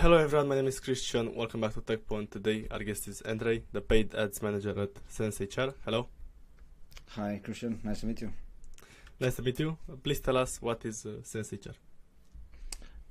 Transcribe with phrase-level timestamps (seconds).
[0.00, 1.34] Hello everyone, my name is Christian.
[1.34, 2.30] Welcome back to Tekpon.
[2.30, 5.74] Today our guest is Andrei, the paid ads manager at SenseHR.
[5.84, 6.08] Hello.
[7.16, 8.32] Hi Christian, nice to meet you.
[9.20, 9.76] Nice to meet you.
[10.02, 11.74] Please tell us what is uh, SenseHR.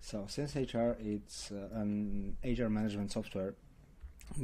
[0.02, 3.54] So SenseHR it's uh, an HR management software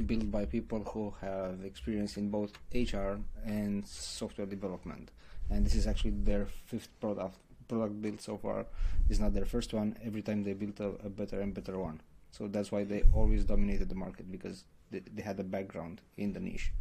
[0.06, 5.10] built by people who have experience in both HR and software development.
[5.50, 8.66] And this is actually their fifth product product built so far.
[9.10, 9.96] It's not their first one.
[10.04, 12.00] Every time they built a, a better and better one.
[12.30, 16.32] So that's why they always dominated the market because they, they had a background in
[16.32, 16.72] the niche.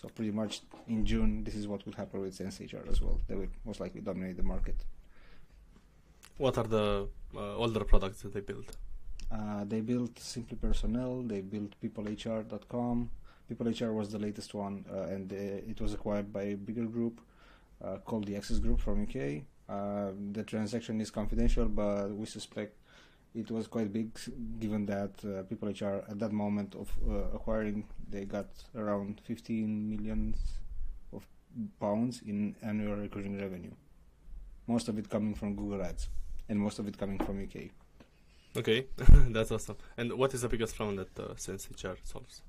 [0.00, 3.20] So pretty much in June, this is what will happen with SenseHR as well.
[3.28, 4.76] They will most likely dominate the market.
[6.38, 8.76] What are the uh, older products that they built?
[9.30, 11.22] Uh, they built Simply Personnel.
[11.22, 13.10] They built PeopleHR.com.
[13.50, 17.20] PeopleHR was the latest one, uh, and uh, it was acquired by a bigger group
[17.84, 19.42] uh, called the Access Group from UK.
[19.68, 22.74] Uh, the transaction is confidential, but we suspect
[23.34, 24.18] it was quite big,
[24.58, 30.34] given that uh, PeopleHR at that moment of uh, acquiring, they got around 15 million
[31.12, 31.24] of
[31.80, 33.72] pounds in annual recurring revenue.
[34.66, 36.08] Most of it coming from Google Ads,
[36.48, 37.70] and most of it coming from UK.
[38.56, 38.86] Okay,
[39.30, 39.76] that's awesome.
[39.96, 42.42] And what is the biggest problem that uh, SenseHR solves?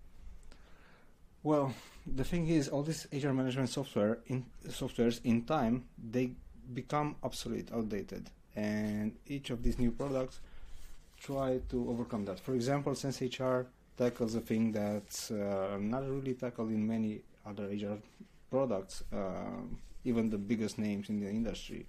[1.43, 1.73] Well,
[2.05, 6.31] the thing is, all these HR management software in softwares in time they
[6.73, 10.39] become obsolete, outdated, and each of these new products
[11.21, 12.39] try to overcome that.
[12.39, 13.65] For example, SenseHR
[13.97, 17.97] tackles a thing that's uh, not really tackled in many other HR
[18.49, 19.61] products, uh,
[20.03, 21.85] even the biggest names in the industry,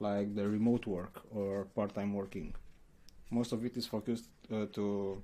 [0.00, 2.54] like the remote work or part-time working.
[3.30, 5.22] Most of it is focused uh, to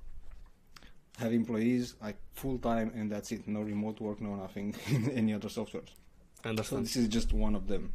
[1.19, 5.35] have employees like full time and that's it no remote work no nothing in any
[5.35, 5.91] other softwares
[6.63, 7.93] so this is just one of them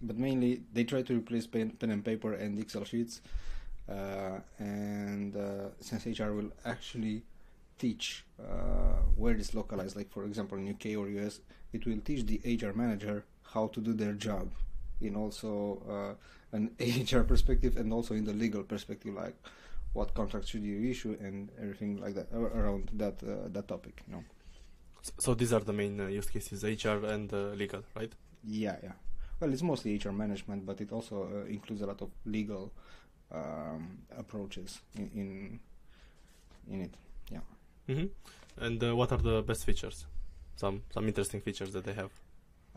[0.00, 3.20] but mainly they try to replace pen, pen and paper and excel sheets
[3.88, 7.22] and uh, sense hr will actually
[7.78, 11.40] teach uh, where it's localized like for example in uk or us
[11.72, 14.50] it will teach the hr manager how to do their job
[15.00, 16.70] in also uh, an
[17.12, 19.34] hr perspective and also in the legal perspective like
[19.92, 24.14] what contract should you issue and everything like that around that uh, that topic you
[24.14, 24.24] know
[25.18, 28.12] So these are the main uh, use cases, HR and uh, legal, right?
[28.42, 28.92] yeah yeah
[29.40, 32.72] well it's mostly hr management but it also uh, includes a lot of legal
[33.32, 35.60] um, approaches in, in
[36.68, 36.94] in it
[37.86, 38.06] hmm
[38.58, 40.06] And uh, what are the best features?
[40.56, 42.10] Some some interesting features that they have.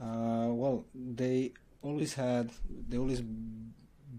[0.01, 2.51] uh, well they always had
[2.89, 3.21] they always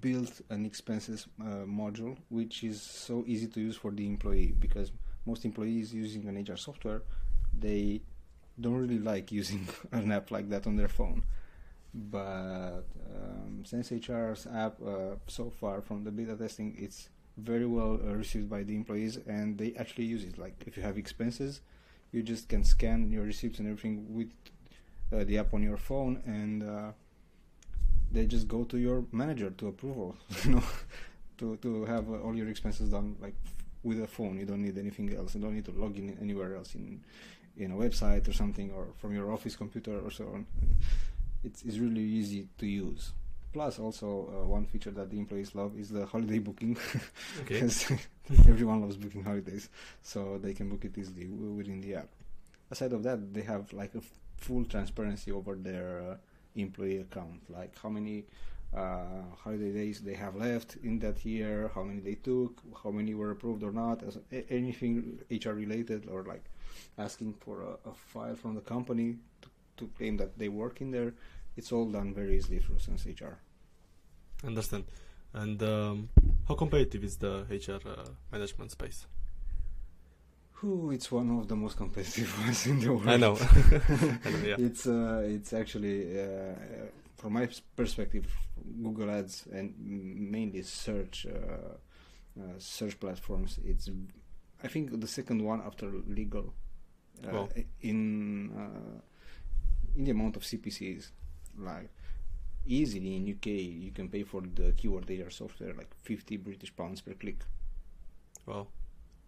[0.00, 4.92] built an expenses uh, module which is so easy to use for the employee because
[5.26, 7.02] most employees using an hr software
[7.58, 8.00] they
[8.60, 11.22] don't really like using an app like that on their phone
[11.94, 12.84] but
[13.14, 18.50] um, SenseHR's app uh, so far from the beta testing it's very well uh, received
[18.50, 20.38] by the employees and they actually use it.
[20.38, 21.60] Like if you have expenses
[22.12, 24.30] you just can scan your receipts and everything with
[25.12, 26.92] uh, the app on your phone and uh,
[28.10, 30.62] they just go to your manager to approval you know
[31.38, 33.34] to to have uh, all your expenses done like
[33.82, 34.38] with a phone.
[34.38, 35.34] You don't need anything else.
[35.34, 37.02] You don't need to log in anywhere else in
[37.56, 40.46] in a website or something or from your office computer or so on
[41.44, 43.12] it's, it's really easy to use.
[43.52, 44.06] Plus also
[44.42, 46.76] uh, one feature that the employees love is the holiday booking.
[47.38, 47.90] Because
[48.48, 49.68] everyone loves booking holidays
[50.02, 52.08] so they can book it easily w- within the app.
[52.70, 56.16] Aside of that they have like a f- full transparency over their uh,
[56.56, 57.40] employee account.
[57.48, 58.24] Like how many
[58.76, 63.14] uh, holiday days they have left in that year how many they took how many
[63.14, 66.44] were approved or not as a- anything hr related or like
[66.98, 70.90] asking for a, a file from the company to, to claim that they work in
[70.90, 71.12] there
[71.56, 73.34] it's all done very easily through sense hr
[74.46, 74.84] Understand.
[75.34, 76.08] And um,
[76.46, 79.06] how competitive is the HR uh, management space?
[80.60, 83.08] Whew, it's one of the most competitive ones in the world.
[83.08, 83.36] I know.
[84.24, 84.56] I know, yeah.
[84.58, 86.54] It's uh, it's actually uh,
[87.16, 88.26] from my perspective,
[88.82, 93.58] Google Ads and mainly search uh, uh, search platforms.
[93.64, 93.90] It's
[94.64, 96.54] I think the second one after legal
[97.26, 97.48] uh, Wow.
[97.82, 99.00] in uh,
[99.98, 101.10] in the amount of CPCs.
[101.58, 101.90] Like
[102.64, 107.00] easily in UK, you can pay for the keyword data software like 50 British pounds
[107.00, 107.40] per click.
[108.46, 108.68] Well,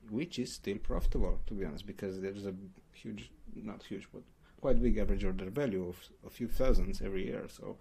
[0.09, 2.55] which is still profitable to be honest because there's a
[2.93, 4.23] huge not huge but
[4.61, 5.97] quite big average order value of
[6.27, 7.45] a few thousands every year.
[7.49, 7.77] So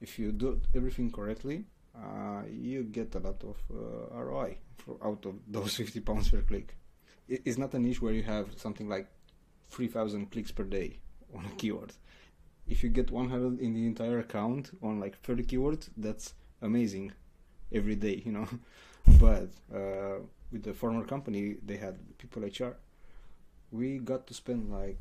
[0.00, 1.64] if you do everything correctly
[1.96, 6.40] uh, you get a lot of uh, ROI for, out of those 50 pounds per
[6.42, 6.74] click.
[7.28, 9.08] It, it's not a niche where you have something like
[9.70, 10.98] 3000 clicks per day
[11.34, 11.92] on a keyword
[12.68, 17.12] if you get 100 in the entire account on like 30 keywords that's amazing
[17.72, 18.48] every day you know
[19.20, 20.18] but uh,
[20.52, 22.76] with the former company, they had people HR.
[23.70, 25.00] We got to spend like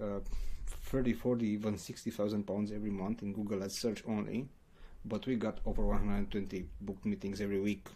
[0.00, 0.20] uh,
[0.66, 4.48] 30, 40, even 60,000 pounds every month in Google Ads search only.
[5.04, 7.86] But we got over 120 booked meetings every week.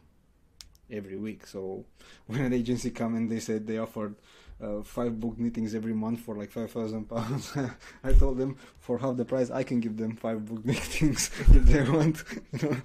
[0.90, 1.46] Every week.
[1.46, 1.85] So
[2.26, 4.14] when an agency come and they said they offered
[4.62, 7.56] uh, five booked meetings every month for like 5,000 pounds,
[8.05, 11.64] I told them for half the price I can give them five booked meetings if
[11.66, 12.25] they want.
[12.52, 12.76] you know,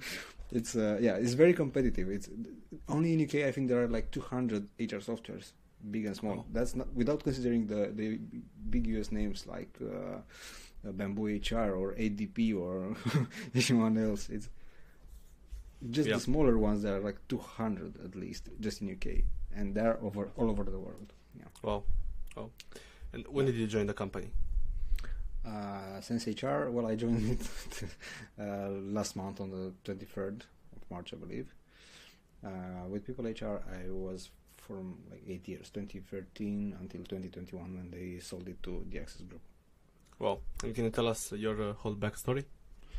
[0.52, 2.08] it's uh, yeah, it's very competitive.
[2.10, 2.28] It's
[2.88, 5.52] only in UK I think there are like 200 HR softwares
[5.90, 6.38] big and small.
[6.40, 6.44] Oh.
[6.52, 8.18] That's not without considering the the
[8.70, 10.18] big US names like uh,
[10.88, 12.96] uh, Bamboo HR or ADP or
[13.54, 14.28] anyone else.
[14.30, 14.48] It's
[15.90, 16.14] just Yeah.
[16.14, 16.82] the smaller ones.
[16.82, 19.24] There are like 200 at least just in UK,
[19.54, 21.12] and they're over all over the world.
[21.38, 21.44] Yeah.
[21.62, 21.84] Wow.
[22.36, 22.50] Wow.
[23.12, 24.30] And when did you join the company?
[25.46, 26.70] Uh, Sense HR.
[26.70, 27.84] Well, I joined it
[28.40, 30.40] uh, last month on the 23rd
[30.74, 31.54] of March, I believe.
[32.44, 38.18] Uh, with People HR, I was from like eight years, 2013 until 2021, when they
[38.20, 39.42] sold it to the Access Group.
[40.18, 42.44] Well, And can you tell us your uh, whole backstory?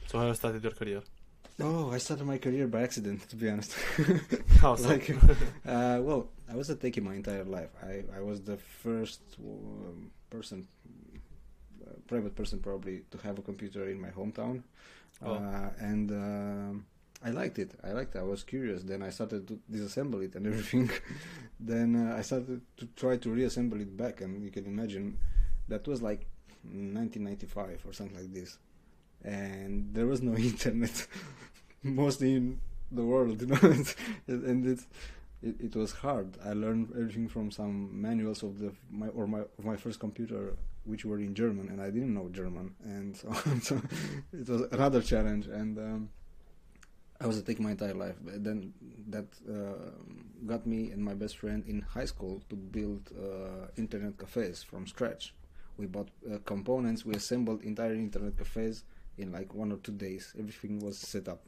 [0.07, 1.01] So how you started your career?
[1.59, 3.73] Oh, I started my career by accident, to be honest.
[4.59, 4.89] How so?
[4.89, 5.09] Like,
[5.65, 7.69] uh, well, I was a techie my entire life.
[7.81, 10.67] I, I was the first um, person,
[11.85, 14.63] uh, private person probably, to have a computer in my hometown.
[15.23, 15.35] Oh.
[15.35, 16.85] Uh, and um
[17.23, 17.71] I liked it.
[17.83, 18.19] I liked it.
[18.19, 18.83] I was curious.
[18.83, 20.91] Then I started to disassemble it and everything.
[21.59, 24.21] then uh, I started to try to reassemble it back.
[24.21, 25.17] And you can imagine
[25.67, 26.27] that was like
[26.63, 28.59] 1995 or something like this.
[29.25, 31.07] And there was no internet,
[31.83, 32.59] mostly in
[32.91, 33.57] the world, you know.
[34.27, 34.79] and it,
[35.41, 36.37] it was hard.
[36.43, 40.55] I learned everything from some manuals of the my or my of my first computer,
[40.85, 43.81] which were in German, and I didn't know German, and so, so
[44.33, 45.47] it was another challenge.
[45.47, 46.09] And um,
[47.21, 48.15] I was a tech my entire life.
[48.21, 48.73] But then
[49.09, 49.91] that uh,
[50.45, 54.87] got me and my best friend in high school to build uh, internet cafes from
[54.87, 55.33] scratch.
[55.77, 57.05] We bought uh, components.
[57.05, 58.83] We assembled entire internet cafes
[59.17, 60.33] in like one or two days.
[60.37, 61.41] Everything was set up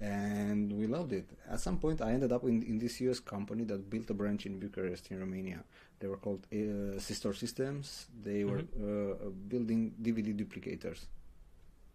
[0.00, 1.28] and we loved it.
[1.50, 4.46] At some point, I ended up in, in this US company that built a branch
[4.46, 5.64] in Bucharest, in Romania.
[6.00, 8.06] They were called uh, Systor Systems.
[8.22, 11.06] They were uh, building DVD duplicators.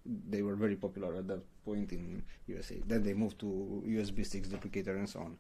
[0.06, 2.82] They were very popular at that point in USA.
[2.86, 5.38] Then they moved to USB sticks duplicator and so on.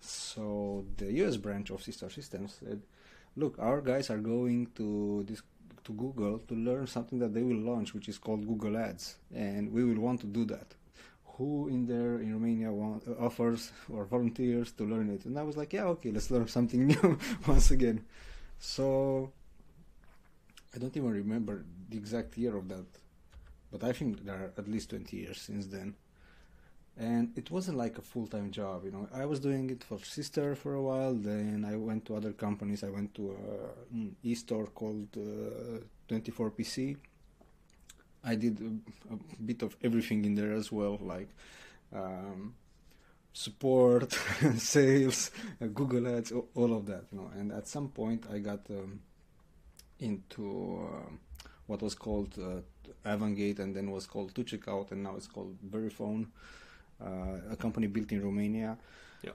[0.00, 2.82] So the US branch of Systor Systems said,
[3.36, 5.42] "Look, our guys are going to this
[5.84, 9.72] to Google to learn something that they will launch, which is called Google Ads, and
[9.72, 10.74] we will want to do that."
[11.36, 15.24] who in there in Romania want, offers or volunteers to learn it?
[15.24, 18.04] And I was like, yeah, okay, let's learn something new once again.
[18.58, 19.32] So
[20.74, 22.86] I don't even remember the exact year of that,
[23.70, 25.94] but I think there are at least 20 years since then.
[26.98, 29.08] And it wasn't like a full time job, you know.
[29.14, 32.84] I was doing it for Systor for a while, then I went to other companies.
[32.84, 33.34] I went to
[33.92, 36.96] an e store called uh, 24PC
[38.24, 41.28] I did a, a, bit of everything in there as well, like
[41.92, 42.54] um,
[43.32, 44.12] support,
[44.56, 45.30] sales,
[45.60, 47.30] uh, Google Ads, all, all of that, you know.
[47.34, 49.00] And at some point, I got um,
[49.98, 51.10] into uh,
[51.66, 56.26] what was called uh, Avangate, and then was called 2Checkout, and now it's called Verifone,
[56.26, 56.28] uh,
[57.50, 58.78] a company built in Romania.
[59.22, 59.32] Yeah.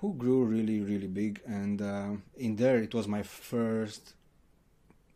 [0.00, 4.14] Who grew really, really big, and uh, in there it was my first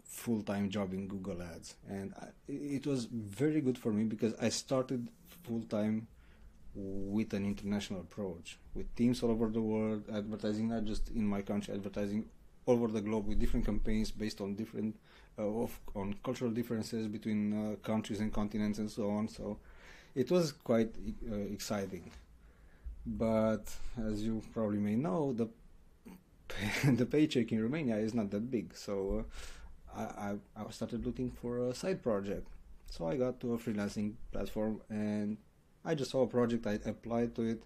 [0.04, 4.48] full-time job in Google Ads, and I, it was very good for me because I
[4.48, 5.08] started
[5.42, 6.06] full-time
[6.76, 11.42] with an international approach, with teams all over the world, advertising not just in my
[11.42, 12.24] country, advertising
[12.66, 14.96] all over the globe with different campaigns based on different
[15.38, 19.28] uh, of, on cultural differences between uh, countries and continents and so on.
[19.28, 19.58] So
[20.14, 20.94] it was quite
[21.30, 22.10] uh, exciting.
[23.06, 23.64] But
[23.98, 25.48] as you probably may know, the
[26.84, 28.74] the paycheck in Romania is not that big.
[28.76, 29.26] So
[29.96, 32.46] uh, I, I, started looking for a side project.
[32.90, 35.36] So I got to a freelancing platform and
[35.84, 37.62] I just saw a project, I applied to it,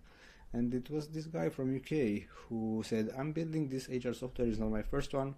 [0.53, 4.59] and it was this guy from UK who said, I'm building this HR software, it's
[4.59, 5.37] not my first one,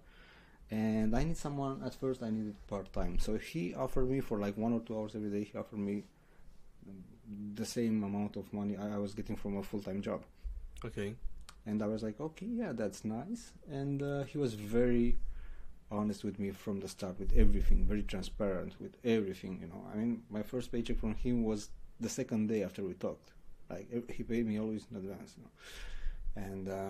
[0.71, 3.19] and I need someone, at first I needed part-time.
[3.19, 6.05] So he offered me for like one or two hours every day, he offered me
[7.53, 10.23] the same amount of money I was getting from a full-time job.
[10.83, 11.15] Okay.
[11.65, 13.51] And I was like, okay, yeah, that's nice.
[13.69, 15.17] And uh, he was very
[15.91, 19.59] honest with me from the start with everything, very transparent with everything.
[19.61, 21.69] You know, I mean, my first paycheck from him was
[21.99, 23.31] the second day after we talked.
[23.69, 25.35] Like he paid me always in advance.
[25.37, 26.47] You know?
[26.49, 26.89] And uh,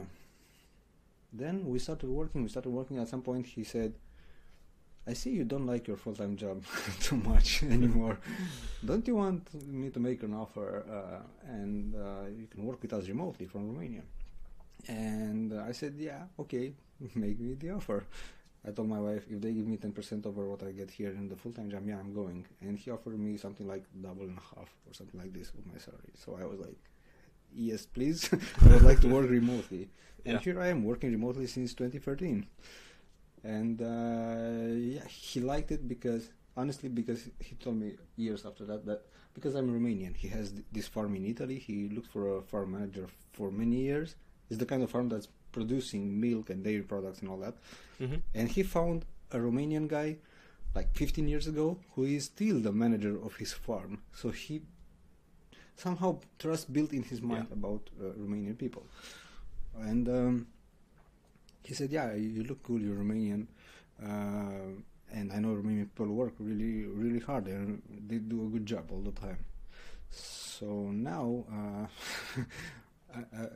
[1.34, 2.44] then we started working.
[2.44, 2.98] We started working.
[2.98, 3.94] At some point, he said,
[5.08, 6.64] I see you don't like your full-time job
[7.00, 8.20] too much anymore.
[8.86, 12.94] don't you want me to make an offer uh, and uh, you can work with
[12.94, 14.04] us remotely from Romania?
[14.88, 16.74] And uh, I said, yeah, okay,
[17.16, 18.06] make me the offer.
[18.68, 21.28] I told my wife if they give me 10% over what I get here in
[21.28, 22.46] the full-time job, yeah, I'm going.
[22.62, 25.66] And he offered me something like double and a half or something like this with
[25.66, 26.14] my salary.
[26.24, 26.78] So I was like,
[27.52, 28.30] yes, please.
[28.64, 29.90] I would like to work remotely.
[30.26, 30.40] And Yeah.
[30.40, 32.46] here I am working remotely since 2013.
[33.44, 38.86] And uh, yeah, he liked it because honestly, because he told me years after that
[38.86, 39.02] that
[39.34, 41.58] because I'm Romanian, he has this farm in Italy.
[41.58, 44.16] He looked for a farm manager for many years.
[44.50, 47.56] It's the kind of farm that's producing milk and dairy products and all that.
[47.98, 50.18] hmm And he found a Romanian guy
[50.76, 54.02] like 15 years ago who is still the manager of his farm.
[54.14, 54.62] So he
[55.76, 57.54] somehow trust built in his mind Yeah.
[57.60, 58.86] about uh, Romanian people.
[59.76, 60.48] And um,
[61.64, 62.80] he said, "Yeah, you look cool.
[62.82, 63.48] You're Romanian,
[64.04, 64.76] uh,
[65.14, 68.92] and I know Romanian people work really, really hard, and they do a good job
[68.92, 69.38] all the time."
[70.10, 71.88] So now, uh,
[73.16, 73.48] I, I,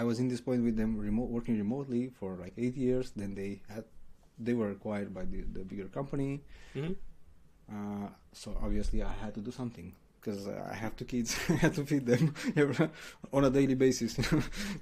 [0.00, 3.12] I was in this point with them, remote working remotely for like eight years.
[3.16, 3.84] Then they had,
[4.38, 6.42] they were acquired by the, the bigger company.
[6.74, 6.92] hmm
[7.70, 11.36] Uh, so obviously, I had to do something because I have two kids.
[11.48, 12.34] I had to feed them
[13.32, 14.18] on a daily basis.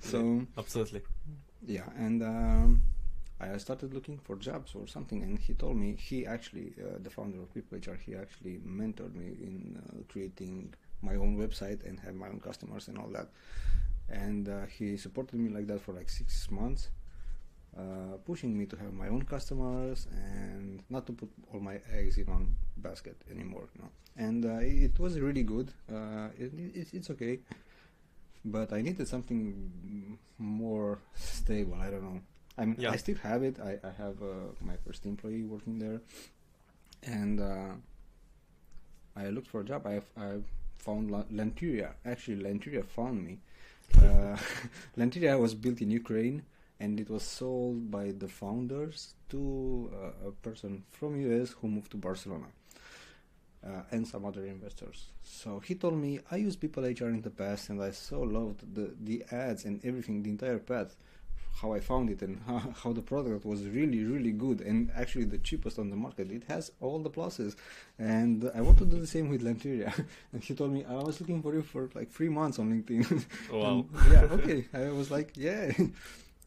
[0.01, 1.03] so Absolutely.
[1.67, 2.83] Yeah, and um,
[3.41, 7.11] I started looking for jobs or something, and he told me he actually, uh, the
[7.11, 11.99] founder of People HR, he actually mentored me in uh, creating my own website and
[12.01, 13.29] have my own customers and all that.
[14.09, 16.91] And uh, he supported me like that for like six months,
[17.79, 22.19] uh, pushing me to have my own customers and not to put all my eggs
[22.19, 23.69] in one basket anymore.
[23.75, 23.91] You know?
[24.17, 25.73] And uh, it, it was really good.
[25.91, 27.39] Uh, it, it, it's okay
[28.45, 31.75] but I needed something more stable.
[31.81, 32.21] I don't know.
[32.59, 32.91] I mean, Yeah.
[32.91, 33.59] I still have it.
[33.61, 36.01] I, I have uh, my first employee working there,
[37.03, 37.73] and uh,
[39.17, 39.87] I looked for a job.
[39.87, 40.41] I I
[40.79, 41.93] found La- Lanteria.
[42.05, 43.39] Actually, Lanteria found me.
[43.99, 44.37] Uh,
[44.99, 46.43] Lanteria was built in Ukraine,
[46.79, 51.91] and it was sold by the founders to uh, a person from US who moved
[51.93, 52.47] to Barcelona
[53.67, 55.07] uh, and some other investors.
[55.23, 58.75] So he told me I used People HR in the past, and I so loved
[58.75, 60.97] the the ads and everything, the entire path,
[61.61, 65.27] how I found it, and how, how the product was really really good, and actually
[65.27, 66.31] the cheapest on the market.
[66.31, 67.57] It has all the pluses,
[67.99, 69.93] and I want to do the same with Lanteria.
[70.33, 73.25] and he told me I was looking for you for like three months on LinkedIn.
[73.53, 73.85] Wow.
[73.95, 74.65] And yeah, okay.
[74.73, 75.73] I was like, yeah.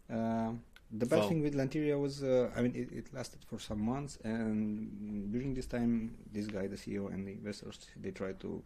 [0.09, 0.61] Um
[0.99, 1.27] the bad Wow.
[1.29, 5.53] thing with Lanteria was, uh, I mean, it, it lasted for some months, and during
[5.53, 8.63] this time, this guy, the CEO, and the investors, they tried to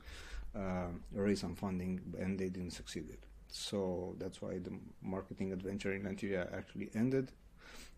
[0.56, 3.10] uh, raise some funding, and they didn't succeed.
[3.10, 3.24] It.
[3.50, 7.32] So that's why the marketing adventure in Lanteria actually ended.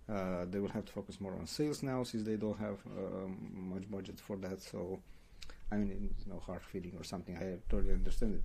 [0.08, 3.70] Uh, they will have to focus more on sales now, since they don't have um,
[3.74, 4.62] much budget for that.
[4.62, 5.00] So,
[5.72, 7.38] I mean, it's no hard feeling or something.
[7.38, 8.44] I totally understand it.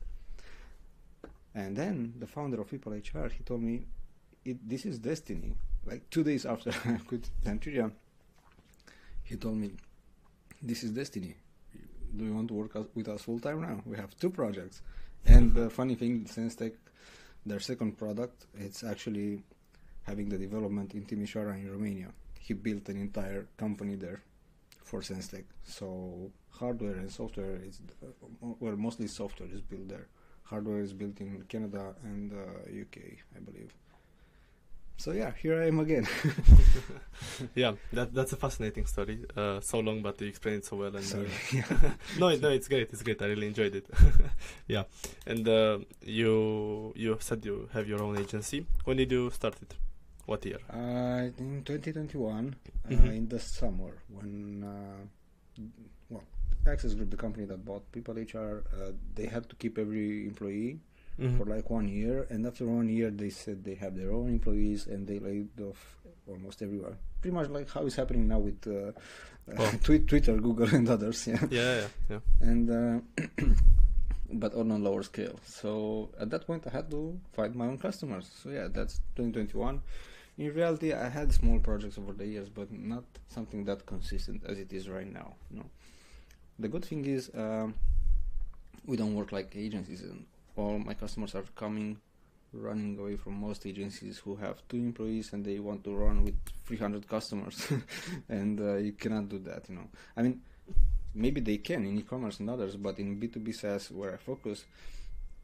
[1.55, 3.87] And then the founder of People HR, he told me,
[4.45, 7.91] it, "This is destiny." Like two days after I quit Lanteria,
[9.23, 9.73] he told me,
[10.63, 11.37] "This is destiny.
[12.17, 13.83] Do you want to work with us full time now?
[13.85, 14.83] We have two projects."
[15.27, 16.75] And the funny thing, SenseTech,
[17.47, 19.43] their second product, it's actually
[20.03, 22.09] having the development in Timișoara in Romania.
[22.39, 24.23] He built an entire company there
[24.83, 25.45] for SenseTech.
[25.65, 27.81] So hardware and software is,
[28.41, 30.09] well, mostly software is built there
[30.45, 32.97] hardware is built in Canada and uh, UK,
[33.37, 33.75] I believe.
[34.97, 36.07] So yeah, here I am again.
[37.55, 39.25] yeah, that that's a fascinating story.
[39.37, 40.95] Uh, so long, but you explained it so well.
[40.95, 41.29] And Sorry.
[41.71, 42.91] uh, no, no, it's great.
[42.93, 43.21] It's great.
[43.21, 43.87] I really enjoyed it.
[44.69, 44.85] yeah,
[45.27, 48.67] and uh, you you said you have your own agency.
[48.85, 49.75] When did you start it?
[50.27, 50.59] What year?
[50.73, 53.17] Uh, in 2021, uh, Mhm.
[53.17, 55.61] in the summer, when uh,
[56.09, 56.23] well,
[56.67, 60.79] Access Group, the company that bought People HR, uh, they had to keep every employee
[61.19, 61.39] Mhm.
[61.39, 64.87] for like one year, and after one year, they said they have their own employees
[64.87, 66.97] and they laid off almost everyone.
[67.21, 68.93] Pretty much like how it's happening now with uh,
[69.53, 69.73] uh, Oh.
[69.83, 71.27] Twitter, Google, and others.
[71.27, 71.45] Yeah.
[71.51, 72.21] Yeah, yeah, yeah.
[72.41, 73.25] and uh,
[74.33, 75.39] but on a lower scale.
[75.45, 78.29] So at that point, I had to find my own customers.
[78.43, 79.81] So yeah, that's 2021.
[80.37, 84.59] In reality, I had small projects over the years, but not something that consistent as
[84.59, 85.35] it is right now.
[85.51, 85.63] No.
[86.59, 87.75] The good thing is um,
[88.85, 90.25] we don't work like agencies, and
[90.57, 91.99] all my customers are coming,
[92.53, 96.37] running away from most agencies who have two employees and they want to run with
[96.67, 97.73] 300 customers,
[98.29, 99.69] and uh, you cannot do that.
[99.69, 100.41] You know, I mean,
[101.15, 104.65] maybe they can in e-commerce and others, but in B2B SaaS where I focus,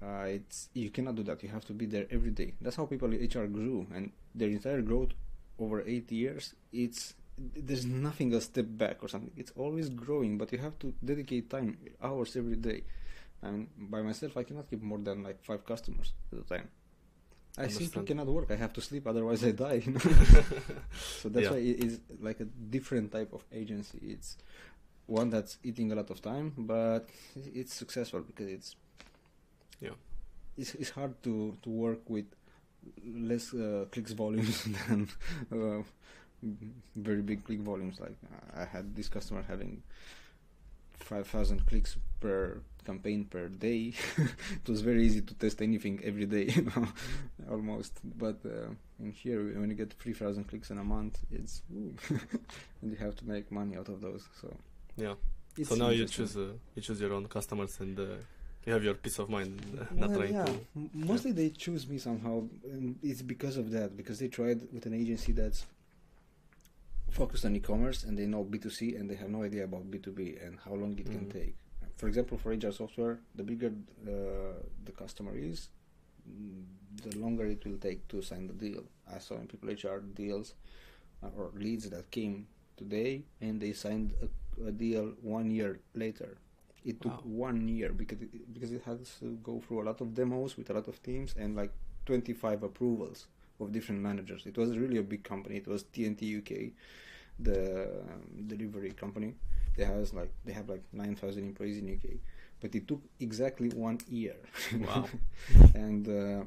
[0.02, 1.43] uh, it's you cannot do that.
[1.43, 2.55] You have to be there every day.
[2.61, 5.11] That's how people in HR grew, and their entire growth
[5.59, 6.55] over eight years.
[6.73, 9.33] It's there's nothing a step back or something.
[9.37, 12.83] It's always growing, but you have to dedicate time, hours every day.
[13.43, 16.69] And by myself, I cannot keep more than like five customers at a time.
[17.59, 18.51] I simply cannot work.
[18.51, 19.83] I have to sleep, otherwise I die.
[19.85, 20.01] You know?
[21.21, 21.51] so that's Yeah.
[21.51, 23.99] why it is like a different type of agency.
[24.03, 24.37] It's
[25.07, 27.09] one that's eating a lot of time, but
[27.55, 28.77] it's successful because it's
[29.81, 29.97] Yeah.
[30.57, 32.27] It's, it's hard to to work with
[33.05, 35.09] less uh, clicks volumes than
[35.53, 35.83] uh,
[36.97, 37.99] very big click volumes.
[38.01, 38.17] Like
[38.55, 39.83] I had this customer having
[40.93, 43.83] five thousand clicks per campaign per day.
[44.63, 46.87] it was very easy to test anything every day, you know,
[47.55, 47.93] almost.
[48.25, 48.71] But uh,
[49.05, 51.55] in here, when you get three thousand clicks in a month, it's
[52.81, 54.23] and you have to make money out of those.
[54.41, 54.47] So
[54.97, 55.15] Yeah.
[55.61, 58.07] it's so now you choose uh, you choose your own customers and uh,
[58.67, 60.45] you have your peace of mind, uh, not Well, trying yeah.
[60.45, 60.55] to.
[61.13, 62.37] Mostly they choose me somehow,
[62.75, 63.89] and it's because of that.
[64.01, 65.61] Because they tried with an agency that's
[67.11, 70.53] focused on e-commerce, and they know B2C, and they have no idea about B2B and
[70.65, 71.33] how long it can Mhm.
[71.39, 71.57] take.
[72.00, 73.73] For example, for HR software, the bigger
[74.09, 74.54] uh,
[74.85, 75.69] the customer is,
[76.28, 76.64] mm,
[77.04, 78.85] the longer it will take to sign the deal.
[79.14, 80.54] I saw in people HR deals
[81.23, 84.28] uh, or leads that came today, and they signed a,
[84.69, 86.38] a deal one year later.
[86.85, 87.25] It took Wow.
[87.25, 90.71] one year because it, because it has to go through a lot of demos with
[90.71, 91.73] a lot of teams and like
[92.07, 93.26] 25 approvals
[93.61, 94.47] of different managers.
[94.47, 95.57] It was really a big company.
[95.59, 96.73] It was TNT UK,
[97.39, 99.35] the um, delivery company.
[99.77, 102.17] They has like they have like 9,000 employees in UK,
[102.61, 104.37] but it took exactly one year.
[104.87, 105.07] Wow.
[105.75, 106.45] and uh,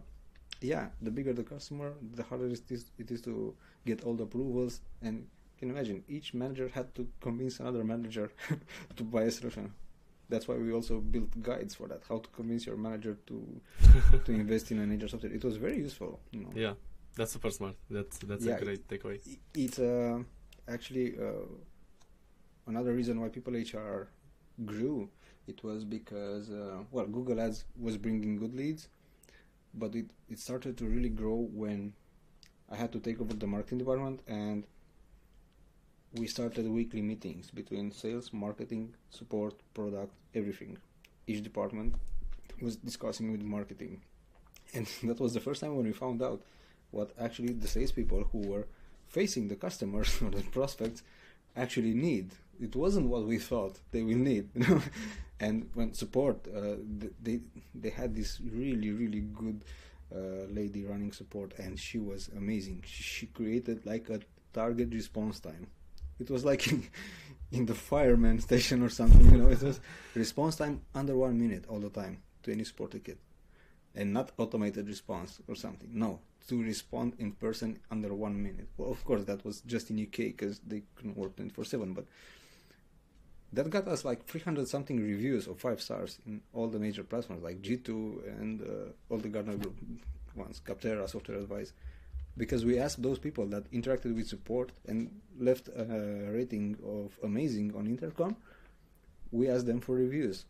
[0.62, 3.54] yeah, the bigger the customer, the harder it is, it is to
[3.86, 4.82] get all the approvals.
[5.02, 8.32] And you can imagine each manager had to convince another manager
[8.96, 9.74] to buy a solution.
[10.30, 12.02] That's why we also built guides for that.
[12.08, 13.62] How to convince your manager to
[14.26, 15.32] to invest in an HR software.
[15.34, 16.20] It was very useful.
[16.32, 16.50] You know.
[16.56, 16.74] Yeah,
[17.16, 17.76] that's super smart.
[17.90, 19.20] That's that's Yeah, a great takeaway.
[19.28, 20.24] I- It's uh,
[20.68, 21.46] actually uh,
[22.68, 24.10] another reason why people HR
[24.66, 25.10] grew.
[25.48, 28.88] It was because uh, well, Google Ads was bringing good leads,
[29.74, 31.94] but it it started to really grow when
[32.72, 34.64] I had to take over the marketing department and
[36.14, 40.78] we started weekly meetings between sales, marketing, support, product, everything.
[41.28, 41.96] Each department
[42.62, 44.02] was discussing with marketing,
[44.74, 46.42] and that was the first time when we found out
[46.92, 48.68] what actually the salespeople who were
[49.14, 51.04] facing the customers or the prospects
[51.56, 52.32] actually need.
[52.60, 54.82] It wasn't what we thought they will need, you know.
[55.40, 56.76] and when support, uh,
[57.22, 57.40] they
[57.84, 59.64] they had this really really good
[60.14, 62.84] uh, lady running support, and she was amazing.
[62.86, 64.20] She, created like a
[64.54, 65.68] target response time.
[66.20, 66.84] It was like in,
[67.52, 69.50] in the fireman station or something, you know.
[69.50, 69.80] It was
[70.14, 73.18] response time under one minute all the time to any support ticket
[73.96, 75.90] and not automated response or something.
[75.92, 78.68] No, to respond in person under one minute.
[78.78, 82.06] Well, of course, that was just in UK because they couldn't work 24 7, but
[83.54, 87.44] that got us like 300 something reviews of five stars in all the major platforms
[87.44, 89.76] like G2 and uh, all the Gartner Group
[90.36, 91.74] ones, Capterra, Software Advice.
[92.36, 97.76] Because we asked those people that interacted with support and left a rating of amazing
[97.78, 98.36] on Intercom,
[99.32, 100.46] we asked them for reviews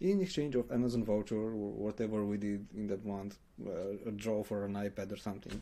[0.00, 3.70] in exchange of Amazon voucher or whatever we did in that month, uh,
[4.06, 5.60] a draw for an iPad or something.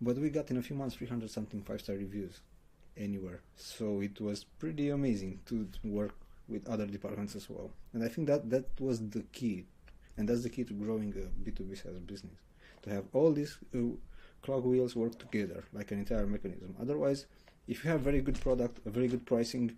[0.00, 2.40] But we got in a few months 300 something five star reviews
[2.96, 3.40] anywhere.
[3.56, 6.14] So it was pretty amazing to work
[6.48, 7.70] with other departments as well.
[7.92, 9.64] And I think that that was the key.
[10.16, 12.38] And that's the key to growing a B2B SaaS business.
[12.82, 13.78] To have all these uh,
[14.42, 16.74] clog wheels work together like an entire mechanism.
[16.80, 17.26] Otherwise,
[17.66, 19.76] if you have very good product, a very good pricing,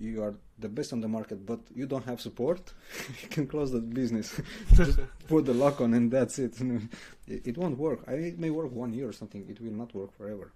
[0.00, 2.72] you are the best on the market, but you don't have support,
[3.22, 4.40] you can close that business.
[4.74, 6.60] Just put the lock on and that's it.
[7.26, 7.46] it.
[7.46, 8.00] It won't work.
[8.08, 9.46] I, it may work one year or something.
[9.48, 10.52] It will not work forever.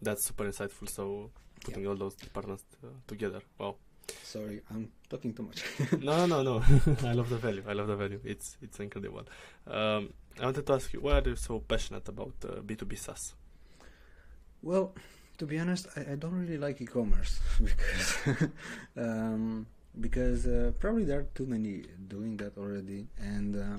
[0.00, 0.88] That's super insightful.
[0.88, 1.30] So
[1.64, 3.40] putting all those departments uh, together.
[3.58, 3.76] Wow.
[4.24, 5.62] Sorry, I'm talking too much.
[6.02, 6.62] no, no, no.
[7.04, 7.62] I love the value.
[7.68, 8.20] I love the value.
[8.24, 9.24] It's it's incredible.
[9.66, 13.34] Um, I wanted to ask you, why are you so passionate about uh, B2B SaaS?
[14.60, 14.92] Well,
[15.42, 18.48] to be honest, I, I don't really like e-commerce because
[18.96, 19.66] um,
[20.00, 23.78] because uh, probably there are too many doing that already, and uh,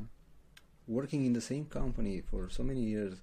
[0.88, 3.21] working in the same company for so many years,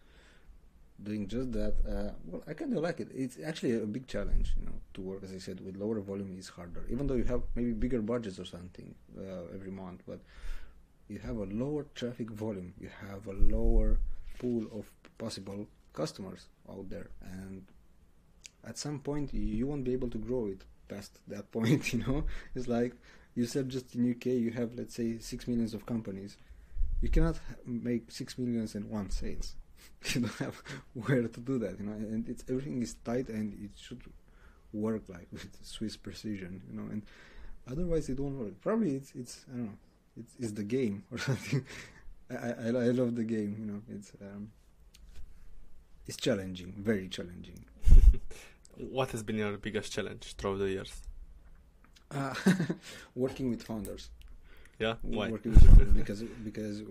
[1.02, 1.74] doing just that.
[1.86, 3.08] Uh, well, I kind of like it.
[3.14, 6.34] It's actually a big challenge, you know, to work as I said with lower volume
[6.38, 6.86] is harder.
[6.88, 10.20] Even though you have maybe bigger budgets or something uh, every month, but
[11.08, 12.72] you have a lower traffic volume.
[12.80, 13.98] You have a lower
[14.38, 17.66] pool of possible customers out there, and
[18.66, 21.92] at some point you won't be able to grow it past that point.
[21.92, 22.94] You know, it's like
[23.34, 26.36] you said just in UK you have let's say six millions of companies.
[27.00, 29.54] You cannot make six millions and one sales.
[30.12, 30.62] you don't have
[30.94, 31.92] where to do that, you know.
[31.92, 34.02] And it's everything is tight, and it should
[34.72, 36.88] work like with Swiss precision, you know.
[36.90, 37.02] And
[37.70, 38.60] otherwise, it won't work.
[38.60, 39.78] Probably it's it's I don't know.
[40.18, 41.64] It's, it's the game or something.
[42.30, 43.82] I, I I love the game, you know.
[43.88, 44.50] It's um,
[46.06, 47.64] it's challenging, very challenging.
[48.88, 50.92] What has been your biggest challenge throughout the years?
[52.10, 52.34] Uh,
[53.14, 54.10] working with founders.
[54.78, 55.30] Yeah, why?
[55.30, 56.84] Working with founders because because uh,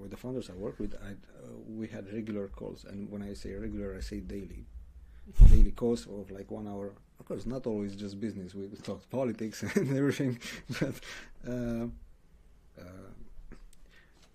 [0.00, 1.14] with the founders I work with, I uh,
[1.68, 4.64] we had regular calls, and when I say regular, I say daily,
[5.48, 6.92] daily calls of like one hour.
[7.18, 8.54] Of course, not always just business.
[8.54, 10.38] We talked politics and everything,
[10.80, 10.94] but
[11.46, 11.86] uh,
[12.80, 13.08] uh,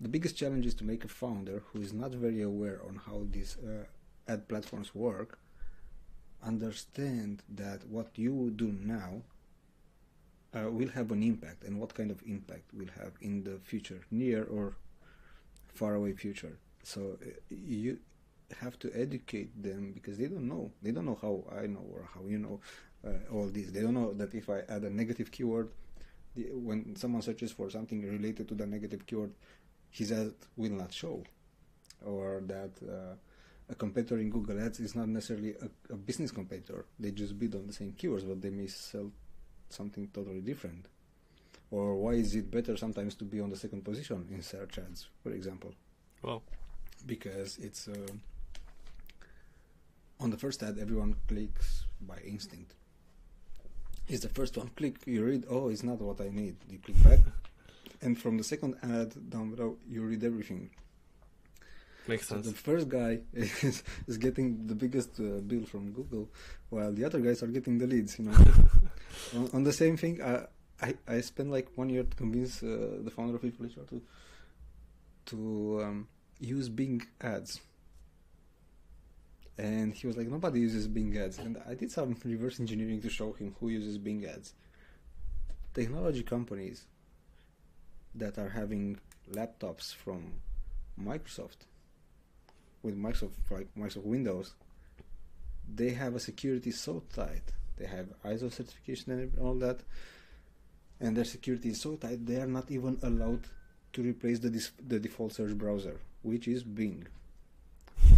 [0.00, 3.26] the biggest challenge is to make a founder who is not very aware on how
[3.30, 3.84] these uh,
[4.30, 5.38] ad platforms work
[6.44, 9.22] understand that what you do now
[10.54, 14.00] uh, will have an impact and what kind of impact will have in the future
[14.10, 14.74] near or
[15.68, 16.58] far away future.
[16.82, 17.98] So uh, you
[18.60, 20.72] have to educate them because they don't know.
[20.82, 22.60] They don't know how i know or how you know
[23.06, 23.70] uh, all this.
[23.70, 25.70] They don't know that if i add a negative keyword
[26.34, 29.32] the, when someone searches for something related to the negative keyword
[29.90, 31.22] his ad will not show
[32.04, 33.14] or that uh,
[33.70, 37.54] a competitor in google ads is not necessarily a, a business competitor they just bid
[37.54, 39.10] on the same keywords but they may sell
[39.72, 40.86] something totally different?
[41.70, 45.06] Or why is it better sometimes to be on the second position in search ads,
[45.22, 45.72] for example?
[46.22, 46.42] Well,
[47.06, 48.12] because it's uh,
[50.18, 52.74] on the first ad, everyone clicks by instinct.
[54.08, 56.56] It's the first one click, you read, oh, it's not what I need.
[56.68, 57.20] You click back,
[58.02, 60.70] and from the second ad down below, you read everything.
[62.10, 62.48] Makes so sense.
[62.48, 66.28] the first guy is, is getting the biggest uh, bill from Google,
[66.68, 68.18] while the other guys are getting the leads.
[68.18, 68.32] You know,
[69.36, 70.46] on, on, the same thing, uh,
[70.82, 74.02] I I spent like one year to convince uh, the founder of Influencer to
[75.26, 76.08] to um,
[76.40, 77.60] use Bing ads,
[79.56, 83.08] and he was like, nobody uses Bing ads, and I did some reverse engineering to
[83.08, 84.54] show him who uses Bing ads.
[85.74, 86.86] Technology companies
[88.16, 88.98] that are having
[89.30, 90.40] laptops from
[91.00, 91.69] Microsoft
[92.82, 94.54] with Microsoft like Microsoft Windows,
[95.74, 97.52] they have a security so tight.
[97.76, 99.80] They have ISO certification and all that,
[101.00, 103.46] and their security is so tight they are not even allowed
[103.92, 107.06] to replace the dis- the default search browser, which is Bing.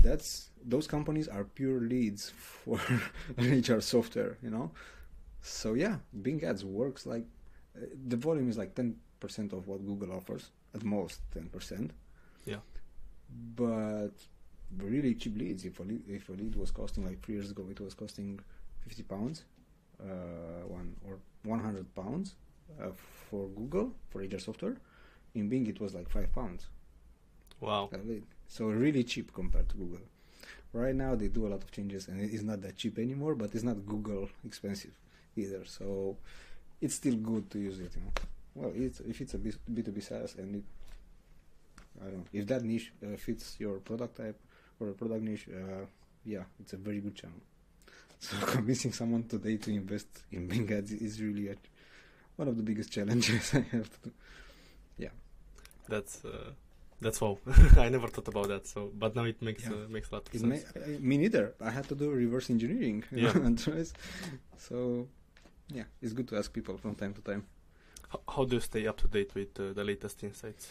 [0.03, 2.81] That's those companies are pure leads for
[3.39, 4.71] HR software, you know.
[5.43, 7.25] So yeah, Bing Ads works like
[7.77, 11.93] uh, the volume is like ten percent of what Google offers, at most ten percent.
[12.45, 12.63] Yeah.
[13.57, 14.11] But
[14.79, 15.65] really cheap leads.
[15.65, 18.41] If a lead, if a lead was costing like three years ago, it was costing
[18.81, 19.45] fifty pounds,
[20.01, 22.35] uh, one or one hundred pounds
[22.81, 22.91] uh,
[23.31, 24.77] for Google for HR software.
[25.35, 26.67] In Bing, it was like five pounds.
[27.61, 27.91] Wow.
[28.49, 30.01] So really cheap compared to Google.
[30.73, 33.35] Right now, they do a lot of changes, and it's not that cheap anymore.
[33.35, 34.95] But it's not Google expensive
[35.37, 35.65] either.
[35.65, 36.17] So
[36.81, 37.93] it's still good to use it.
[37.95, 38.13] You know.
[38.55, 40.65] Well, it's, if it's a B two B SaaS and it,
[42.01, 44.39] I don't know if that niche uh, fits your product type
[44.83, 45.85] for a product niche, uh,
[46.25, 47.41] yeah, it's a very good channel.
[48.21, 51.57] So convincing someone today to invest in Bing ads is really a,
[52.37, 54.13] one of the biggest challenges I have to do.
[54.97, 55.09] Yeah,
[55.89, 56.51] that's uh,
[57.01, 57.39] that's wow.
[57.77, 58.67] I never thought about that.
[58.69, 59.73] So, but now it makes Yeah.
[59.75, 60.65] uh, makes a lot of it sense.
[60.77, 61.55] may, I, me neither.
[61.61, 63.03] I had to do reverse engineering.
[63.11, 63.33] Yeah.
[63.33, 63.93] know, and tries.
[64.57, 65.09] So
[65.79, 67.43] yeah, it's good to ask people from time to time.
[68.13, 70.69] How, how do you stay up to date with uh, the latest insights?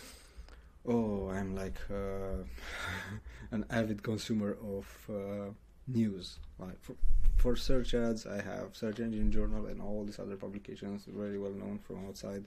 [0.87, 2.43] Oh, I'm like uh,
[3.51, 5.51] an avid consumer of uh,
[5.87, 6.39] news.
[6.57, 6.95] Like for,
[7.37, 11.51] for search ads, I have Search Engine Journal and all these other publications, very well
[11.51, 12.45] known from outside.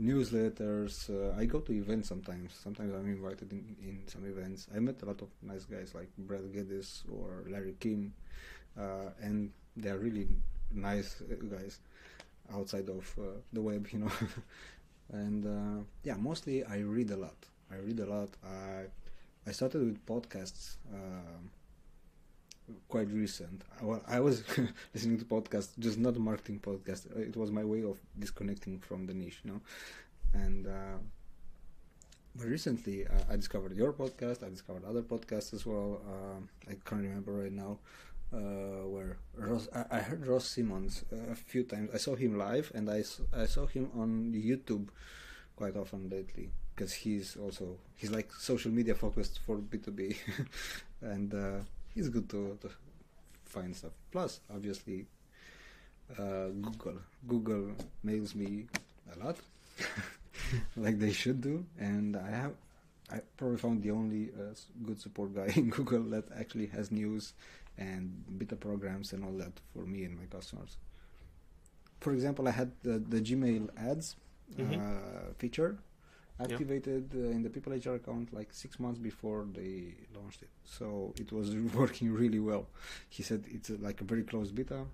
[0.00, 1.10] Newsletters.
[1.10, 2.54] Uh, I go to events sometimes.
[2.62, 4.66] Sometimes I'm invited in, in some events.
[4.74, 8.12] I met a lot of nice guys like Brad Geddes or Larry Kim,
[8.78, 10.28] uh, and they're really
[10.72, 11.80] nice uh, guys
[12.52, 14.12] outside of uh, the web, you know.
[15.12, 17.49] and yeah, mostly I read a lot.
[17.72, 18.30] I read a lot.
[18.44, 18.86] I
[19.46, 21.50] I started with podcasts um,
[22.88, 23.62] quite recent.
[23.80, 24.44] I, well, I was
[24.94, 27.06] listening to podcasts, just not marketing podcasts.
[27.16, 29.60] It was my way of disconnecting from the niche, you know.
[30.34, 30.98] And uh,
[32.36, 34.44] but recently, I, I discovered your podcast.
[34.44, 36.00] I discovered other podcasts as well.
[36.06, 37.78] Um I can't remember right now.
[38.32, 41.90] Uh, where Ross, I, I heard Ross Simmonds uh, a few times.
[41.92, 43.02] I saw him live, and I
[43.36, 44.86] I saw him on YouTube
[45.56, 50.16] quite often lately because he's also he's like social media focused for B two B,
[51.02, 51.58] and uh,
[51.94, 52.70] he's good to, to
[53.44, 53.92] find stuff.
[54.10, 55.04] Plus, obviously,
[56.18, 58.66] uh, Google Google mails me
[59.14, 59.36] a lot,
[60.76, 62.52] like they should do, and I have
[63.12, 64.54] I probably found the only uh,
[64.86, 67.34] good support guy in Google that actually has news
[67.76, 70.78] and beta programs and all that for me and my customers.
[72.00, 74.16] For example, I had the, the Gmail ads
[74.58, 74.80] Mhm.
[74.80, 75.76] uh, feature.
[76.40, 80.48] Activated uh, in the People HR account like six months before they launched it.
[80.64, 82.66] So it was working really well.
[83.08, 84.84] He said it's uh, like a very close beta,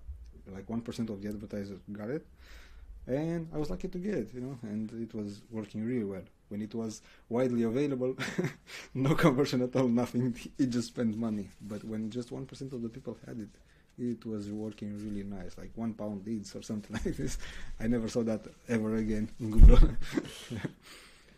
[0.53, 2.25] like 1% of the advertisers got it.
[3.05, 6.23] And I was lucky to get it, you know, and it was working really well.
[6.49, 8.17] When it was widely available,
[8.93, 10.35] no conversion at all, nothing.
[10.57, 11.49] It just spent money.
[11.61, 13.49] But when just 1% of the people had it,
[13.97, 17.37] it was working really nice, like one pound leads or something like this.
[17.79, 19.89] I never saw that ever again in Google.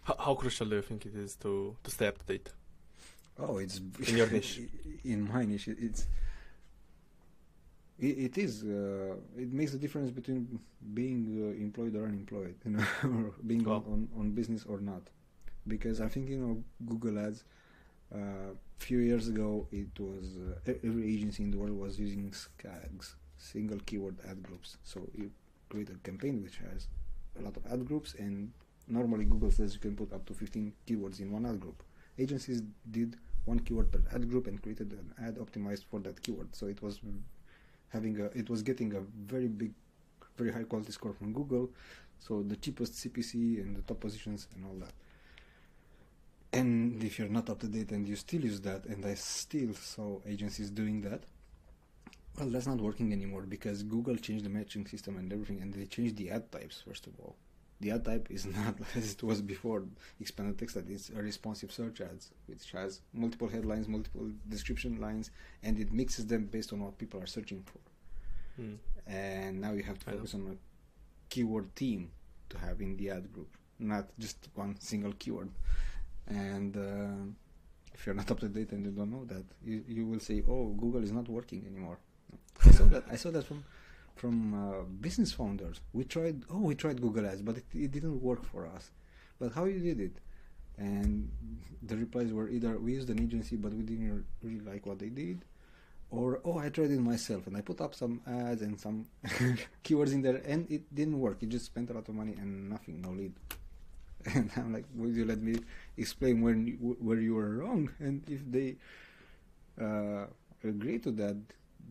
[0.03, 2.49] How, how crucial do you think it is to, to stay up to date?
[3.37, 4.61] Oh, it's In your niche.
[5.03, 6.07] In my niche, it's
[7.99, 8.63] it, it is.
[8.63, 10.59] Uh, it makes a difference between
[10.93, 15.03] being uh, employed or unemployed, you know, or being on, on business or not.
[15.67, 17.43] Because I'm thinking of Google Ads.
[18.11, 22.31] A uh, few years ago, it was uh, every agency in the world was using
[22.31, 24.77] SKAGs, single keyword ad groups.
[24.83, 25.29] So you
[25.69, 26.87] create a campaign which has
[27.39, 28.51] a lot of ad groups, and
[28.89, 31.83] normally Google says you can put up to 15 keywords in one ad group.
[32.17, 36.55] Agencies did one keyword per ad group and created an ad optimized for that keyword.
[36.55, 36.99] So it was
[37.89, 39.71] having a, it was getting a very big,
[40.37, 41.69] very high quality score from Google.
[42.19, 44.93] So the cheapest CPC and the top positions and all that.
[46.51, 49.73] And if you're not up to date and you still use that, and I still
[49.75, 51.23] saw agencies doing that,
[52.37, 55.85] well, that's not working anymore because Google changed the matching system and everything, and they
[55.85, 57.35] changed the ad types first of all.
[57.81, 59.83] The ad type is not as it was before
[60.19, 60.85] expanded text ad.
[60.89, 65.31] It's a responsive search ads, which has multiple headlines, multiple description lines,
[65.63, 67.79] and it mixes them based on what people are searching for.
[68.61, 68.77] Mm.
[69.07, 70.55] And now you have to focus on a
[71.29, 72.11] keyword theme
[72.49, 75.49] to have in the ad group, not just one single keyword.
[76.27, 77.31] And uh,
[77.93, 80.43] if you're not up to date and you don't know that, you, you will say,
[80.47, 81.97] "Oh, Google is not working anymore."
[82.65, 83.03] I saw that.
[83.09, 83.63] I saw that from
[84.19, 85.79] from uh, business founders.
[85.93, 86.43] We tried.
[86.51, 88.91] Oh, we tried Google Ads, but it, it didn't work for us.
[89.39, 90.17] But how you did it?
[90.77, 91.31] And
[91.81, 95.09] the replies were either we used an agency, but we didn't really like what they
[95.09, 95.43] did,
[96.11, 99.05] or oh, I tried it myself and I put up some ads and some
[99.83, 101.41] keywords in there, and it didn't work.
[101.41, 103.33] You just spent a lot of money and nothing, no lead.
[104.35, 105.55] And I'm like, would you let me
[105.95, 107.89] explain when where you were wrong?
[107.99, 108.75] And if they
[109.79, 110.25] uh,
[110.61, 111.37] agree to that,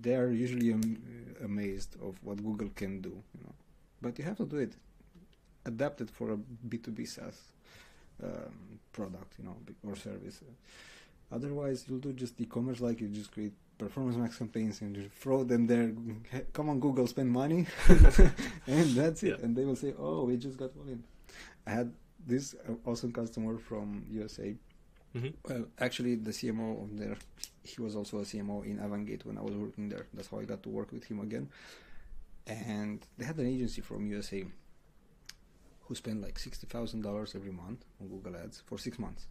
[0.01, 3.11] they are usually am- amazed of what Google can do.
[3.35, 3.55] You know,
[4.03, 4.75] but you have to do it
[5.65, 6.37] adapted for a
[6.69, 7.39] B2B SaaS
[8.23, 9.57] um, product, you know,
[9.87, 10.41] or service.
[11.31, 15.45] Otherwise, you'll do just e-commerce like you just create performance max campaigns and you throw
[15.45, 15.93] them there.
[16.53, 17.67] Come on, Google, spend money,
[18.67, 19.29] and that's it.
[19.39, 19.45] Yeah.
[19.45, 21.05] And they will say, "Oh, we just got one in."
[21.67, 21.93] I had
[22.27, 24.55] this uh, awesome customer from USA.
[25.13, 27.17] hmm Well, actually, the CMO of there,
[27.69, 30.07] he was also a CMO in Avangate when I was working there.
[30.15, 31.49] That's how I got to work with him again.
[32.47, 34.45] And they had an agency from USA
[35.83, 39.27] who spent like sixty thousand dollars every month on Google Ads for six months.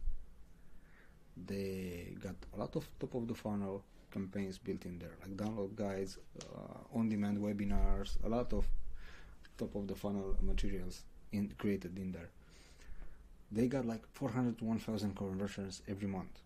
[1.36, 5.74] They got a lot of top of the funnel campaigns built in there, like download
[5.76, 8.66] guides, uh, on-demand webinars, a lot of
[9.56, 12.30] top of the funnel materials in, created in there.
[13.52, 16.40] They got like 400 to 1,000 conversions every month.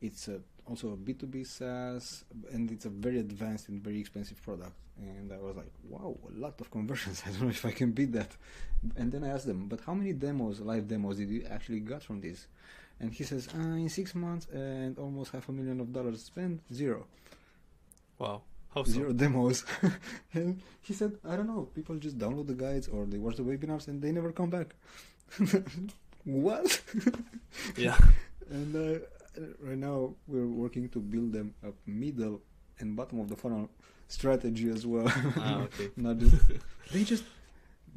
[0.00, 4.72] It's a, also a B2B SaaS, and it's a very advanced and very expensive product.
[4.98, 7.22] And I was like, wow, a lot of conversions.
[7.26, 8.30] I don't know if I can beat that.
[8.96, 12.02] And then I asked them, but how many demos, live demos, did you actually got
[12.02, 12.46] from this?
[12.98, 16.60] And he says, uh, in six months and almost half a million of dollars spent,
[16.72, 17.06] zero.
[18.18, 18.42] Wow.
[18.74, 18.92] How so?
[18.92, 19.64] Zero demos.
[20.34, 23.42] and he said, I don't know, people just download the guides or they watch the
[23.42, 24.74] webinars and they never come back.
[26.24, 26.80] what?
[27.76, 27.96] Yeah.
[28.50, 28.98] and uh,
[29.60, 32.40] right now we're working to build them a middle
[32.78, 33.68] and bottom of the funnel
[34.08, 35.06] strategy as well.
[35.36, 35.90] ah, okay.
[35.96, 36.36] Not just
[36.92, 37.24] they just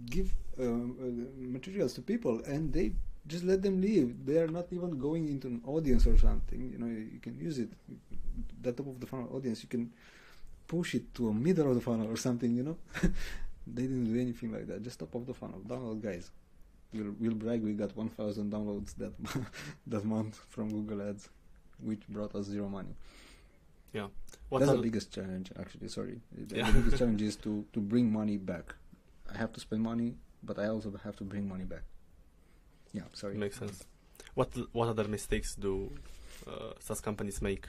[0.09, 2.91] give um, uh, materials to people and they
[3.25, 4.25] just let them leave.
[4.25, 6.71] They are not even going into an audience or something.
[6.71, 7.69] You know, you can use it.
[8.61, 9.91] The top of the funnel audience, you can
[10.67, 12.53] push it to a middle of the funnel or something.
[12.55, 12.77] You know,
[13.67, 14.83] they didn't do anything like that.
[14.83, 15.61] Just top of the funnel.
[15.65, 16.31] Download, guys.
[16.93, 17.61] We'll, we'll brag.
[17.63, 19.13] We got 1,000 downloads that
[19.87, 21.29] that month from Google Ads,
[21.79, 22.95] which brought us zero money.
[24.49, 25.87] What That's the biggest challenge, actually.
[25.87, 26.69] Sorry, the, Yeah.
[26.71, 28.75] the biggest challenge is to to bring money back.
[29.33, 31.83] I have to spend money, but I also have to bring money back.
[32.93, 33.35] Yeah, sorry.
[33.35, 33.83] Makes sense.
[34.35, 35.89] What what other mistakes do
[36.47, 37.67] uh, SaaS companies make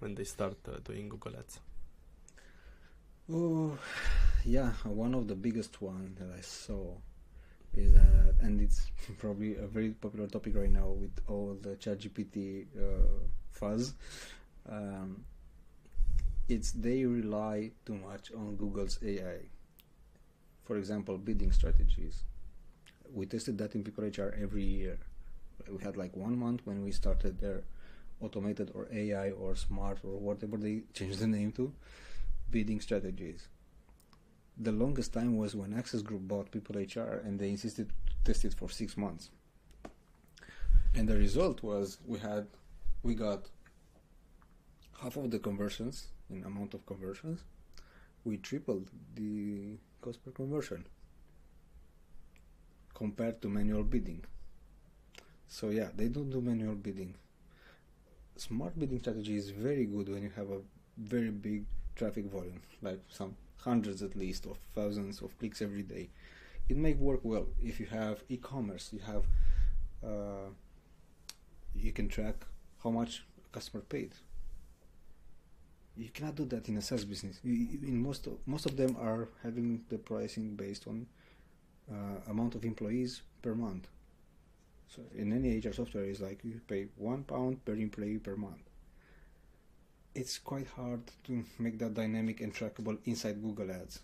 [0.00, 1.60] when they start uh, doing Google Ads?
[3.32, 3.78] Oh,
[4.44, 4.72] yeah.
[4.84, 6.96] One of the biggest one that I saw
[7.74, 12.66] is that, and it's probably a very popular topic right now with all the ChatGPT
[12.76, 13.06] uh,
[13.52, 13.94] fuzz.
[14.68, 15.24] Um,
[16.48, 19.38] it's they rely too much on Google's AI.
[20.64, 22.24] For example, bidding strategies.
[23.12, 24.98] We tested that in People HR every year.
[25.68, 27.62] We had like one month when we started their
[28.20, 31.72] automated or AI or smart or whatever they changed the name to
[32.50, 33.48] bidding strategies.
[34.62, 37.94] The longest time was when Access Group bought People HR and they insisted to
[38.24, 39.30] test it for six months.
[40.94, 42.46] And the result was we had
[43.02, 43.48] we got
[45.00, 47.42] half of the conversions in amount of conversions.
[48.24, 50.84] We tripled the cost per conversion
[52.92, 54.22] compared to manual bidding.
[55.48, 57.14] So yeah, they don't do manual bidding.
[58.36, 60.60] Smart bidding strategy is very good when you have a
[60.98, 61.64] very big
[61.96, 66.08] traffic volume, like some hundreds at least of thousands of clicks every day.
[66.68, 68.90] It may work well if you have e-commerce.
[68.92, 69.24] You have
[70.04, 70.50] uh,
[71.74, 72.46] you can track
[72.82, 74.12] how much a customer paid.
[75.96, 77.40] You cannot do that in a SaaS business.
[77.44, 81.06] In most of, most of them are having the pricing based on
[81.90, 83.88] uh, amount of employees per month.
[84.88, 88.69] So in any HR software, it's like you pay one pound per employee per month.
[90.14, 94.00] It's quite hard to make that dynamic and trackable inside Google Ads.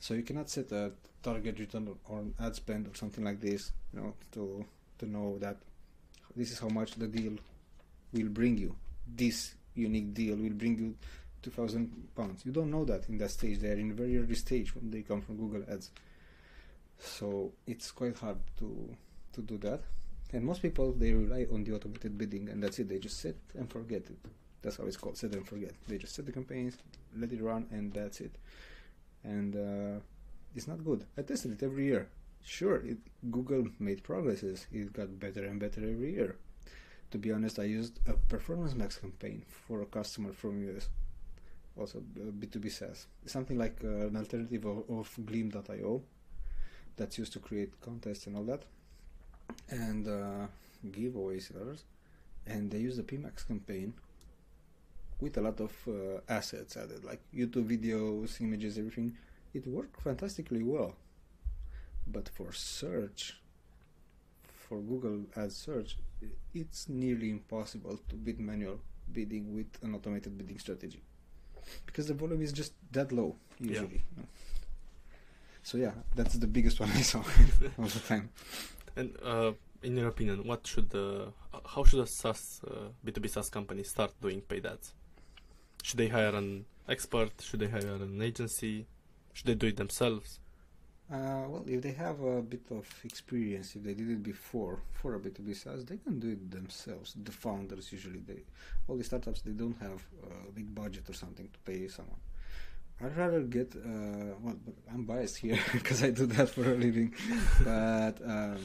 [0.00, 0.92] So you cannot set a
[1.22, 4.64] target return on ad spend or something like this, you know, to
[4.98, 5.56] to know that
[6.36, 7.36] this is how much the deal
[8.12, 8.76] will bring you.
[9.06, 10.94] This unique deal will bring you
[11.42, 12.44] 2,000 pounds.
[12.44, 13.58] You don't know that in that stage.
[13.58, 15.90] They are in a very early stage when they come from Google Ads.
[16.98, 18.96] So it's quite hard to
[19.32, 19.80] to do that.
[20.32, 22.88] And most people they rely on the automated bidding, and that's it.
[22.88, 24.18] They just set and forget it.
[24.62, 25.72] That's how it's called, set and forget.
[25.86, 26.76] They just set the campaigns,
[27.16, 28.32] let it run, and that's it.
[29.24, 30.00] And uh,
[30.54, 31.04] it's not good.
[31.16, 32.08] I tested it every year.
[32.44, 32.98] Sure, it,
[33.30, 34.66] Google made progresses.
[34.72, 36.36] It got better and better every year.
[37.10, 40.88] To be honest, I used a Performance Max campaign for a customer from US,
[41.78, 43.06] also B2B SaaS.
[43.26, 46.02] Something like uh, an alternative of, of Gleam.io
[46.96, 48.64] that's used to create contests and all that
[49.70, 50.46] and uh,
[50.90, 51.84] giveaways others
[52.46, 53.94] and they use the PMax campaign
[55.20, 59.16] with a lot of uh, assets added like YouTube videos images everything.
[59.54, 60.94] It worked fantastically well.
[62.06, 63.40] But for search
[64.68, 65.96] for Google Ads search
[66.54, 68.80] it's nearly impossible to bid manual
[69.12, 71.02] bidding with an automated bidding strategy.
[71.86, 74.04] Because the volume is just that low usually.
[74.16, 74.24] Yeah.
[75.62, 77.18] so yeah that's the biggest one I saw
[77.78, 78.30] all the time.
[78.96, 79.52] And uh,
[79.82, 81.32] in your opinion, what should the
[81.66, 84.92] how should a SaaS uh, B2B SaaS company start doing paid ads?
[85.82, 87.32] Should they hire an expert?
[87.40, 88.86] Should they hire an agency?
[89.32, 90.40] Should they do it themselves?
[91.10, 95.14] Uh, well, if they have a bit of experience, if they did it before for
[95.14, 97.14] a B2B SaaS, they can do it themselves.
[97.24, 98.42] The founders usually, they
[98.86, 100.02] all the startups, they don't have
[100.48, 102.20] a big budget or something to pay someone.
[103.00, 104.56] I'd rather get, uh, well,
[104.92, 107.14] I'm biased here because I do that for a living,
[107.64, 108.58] but um,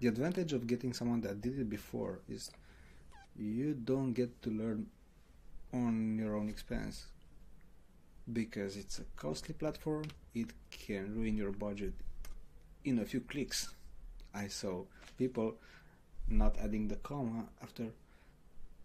[0.00, 2.50] the advantage of getting someone that did it before is
[3.38, 4.86] you don't get to learn
[5.72, 7.06] on your own expense
[8.32, 11.92] because it's a costly platform it can ruin your budget
[12.84, 13.74] in a few clicks
[14.34, 14.82] i saw
[15.18, 15.54] people
[16.28, 17.86] not adding the comma after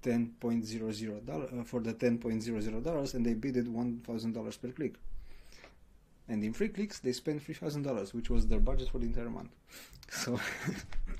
[0.03, 4.95] 10.00 dollar uh, for the 10.00 dollars and they bid it $1000 per click
[6.27, 9.51] and in three clicks they spent $3000 which was their budget for the entire month
[10.09, 10.39] so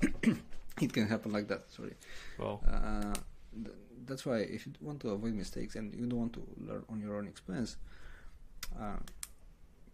[0.80, 1.70] it can happen like that.
[1.70, 1.94] Sorry.
[2.38, 3.14] Well, uh,
[3.54, 6.84] th- that's why if you want to avoid mistakes and you don't want to learn
[6.88, 7.76] on your own expense,
[8.78, 8.96] uh,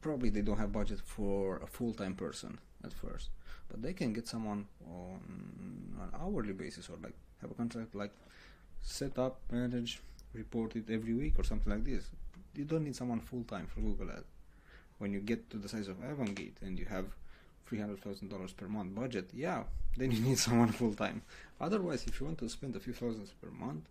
[0.00, 3.30] probably they don't have budget for a full-time person at first,
[3.68, 5.20] but they can get someone on
[6.00, 8.12] an hourly basis or like have a contract like
[8.82, 10.00] set up, manage,
[10.32, 12.10] report it every week or something like this.
[12.54, 14.32] You don't need someone full-time for Google Ads.
[14.98, 17.06] When you get to the size of Avangate and you have
[17.70, 19.64] $300,000 per month budget, yeah,
[19.96, 21.22] then you need someone full time.
[21.60, 23.84] Otherwise, if you want to spend a few thousands per month,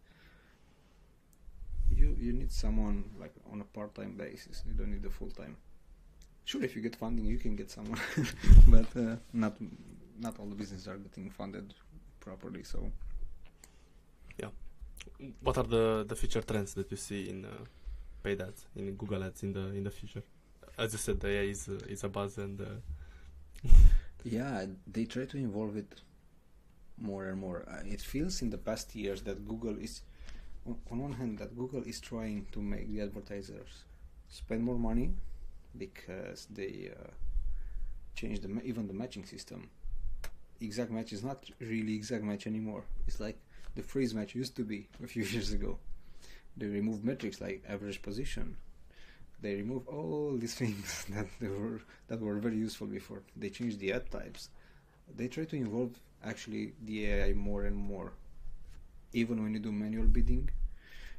[1.96, 4.64] you you need someone like on a part time basis.
[4.68, 5.56] You don't need a full time.
[6.46, 8.00] Sure, if you get funding, you can get someone,
[8.68, 9.56] but uh, not
[10.20, 11.74] not all the businesses are getting funded
[12.20, 12.64] properly.
[12.64, 12.92] So,
[14.38, 14.50] yeah.
[15.42, 17.50] What are the the future trends that you see in uh,
[18.24, 20.24] paid ads in Google Ads in the in the future?
[20.78, 22.66] As you said, the AI is uh, is a buzz and uh,
[24.24, 26.02] yeah, they try to involve it
[26.98, 27.66] more and more.
[27.70, 30.02] Uh, it feels in the past years that Google is,
[30.92, 33.84] on one hand, that Google is trying to make the advertisers
[34.30, 35.14] spend more money
[35.78, 37.08] because they uh,
[38.16, 39.70] changed the, even the matching system.
[40.60, 42.84] Exact match is not really exact match anymore.
[43.08, 43.38] It's like
[43.76, 45.78] the phrase match used to be a few years ago.
[46.58, 48.58] They removed metrics like average position.
[49.42, 53.22] They remove all these things that were that were very useful before.
[53.36, 54.50] They change the ad types.
[55.16, 55.92] They try to involve
[56.24, 58.14] actually the AI more and more.
[59.14, 60.50] Even when you do manual bidding,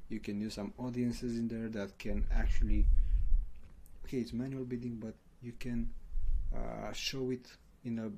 [0.09, 2.87] you can use some audiences in there that can actually
[4.05, 5.89] okay it's manual bidding but you can
[6.55, 7.47] uh, show it
[7.85, 8.11] in a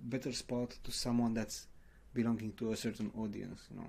[0.00, 1.66] better spot to someone that's
[2.14, 3.86] belonging to a certain audience you know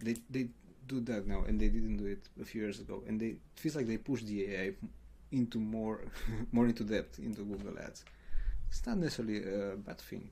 [0.00, 0.48] they they
[0.86, 3.38] do that now and they didn't do it a few years ago and they it
[3.56, 4.72] feels like they push the AI
[5.30, 6.00] into more
[6.52, 8.04] more into depth into Google Ads
[8.68, 10.30] it's not necessarily a bad thing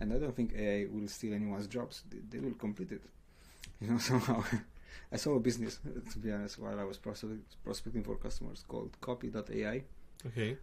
[0.00, 3.02] and I don't think AI will steal anyone's jobs they, they will complete it
[3.80, 4.42] you know somehow
[5.12, 5.78] I saw a business,
[6.12, 9.84] to be honest, while I was prospecting for customers called Copy.ai.
[10.26, 10.56] Okay.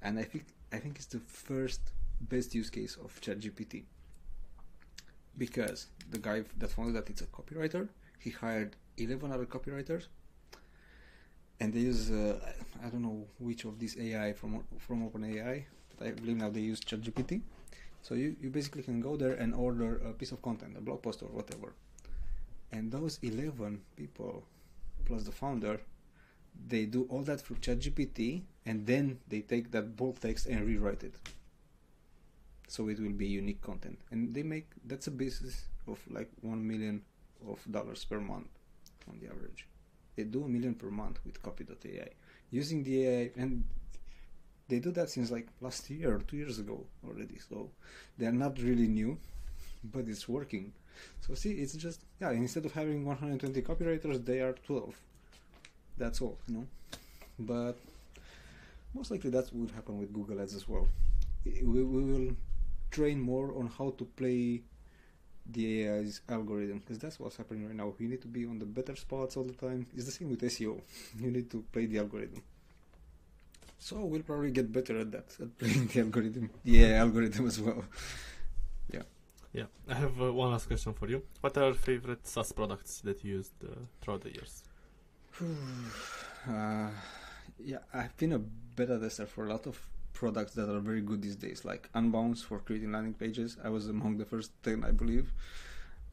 [0.00, 1.80] And I think I think it's the first
[2.20, 3.84] best use case of ChatGPT
[5.36, 7.88] because the guy that founded that it's a copywriter.
[8.22, 10.04] He hired eleven other copywriters,
[11.60, 12.38] and they use uh,
[12.84, 15.64] I don't know which of these AI from from OpenAI,
[15.96, 17.42] but I believe now they use ChatGPT.
[18.02, 21.02] So you, you basically can go there and order a piece of content, a blog
[21.02, 21.72] post or whatever.
[22.72, 24.42] And those 11 people
[25.04, 25.78] plus the founder
[26.68, 31.02] they do all that through ChatGPT and then they take that bulk text and rewrite
[31.02, 31.14] it.
[32.68, 33.98] So it will be unique content.
[34.10, 37.02] And they make that's a business of like 1 million
[37.48, 38.48] of dollars per month
[39.08, 39.66] on the average
[40.16, 42.08] they do a million per month with copy.ai
[42.50, 43.64] using the AI and
[44.68, 47.70] they do that since like last year or two years ago already so
[48.18, 49.18] they're not really new
[49.84, 50.72] but it's working
[51.20, 52.30] so see, it's just yeah.
[52.30, 54.94] Instead of having 120 copywriters, they are 12.
[55.98, 56.66] That's all, you know.
[57.38, 57.76] But
[58.94, 60.88] most likely that would happen with Google Ads as well.
[61.44, 62.36] We, we will
[62.90, 64.62] train more on how to play
[65.46, 67.92] the AI's algorithm because that's what's happening right now.
[67.98, 69.86] You need to be on the better spots all the time.
[69.94, 70.80] It's the same with SEO.
[71.18, 72.42] You need to play the algorithm.
[73.78, 77.60] So we'll probably get better at that, at playing the algorithm, the AI algorithm as
[77.60, 77.84] well.
[78.92, 79.02] Yeah.
[79.52, 81.22] Yeah, I have uh, one last question for you.
[81.40, 84.62] What are your favorite SaaS products that you used uh, throughout the years?
[86.48, 86.88] uh,
[87.58, 89.78] yeah, I've been a beta tester for a lot of
[90.22, 93.56] products that are very good these days, like Unbounce for creating landing pages.
[93.66, 95.32] I was among the first 10, I believe.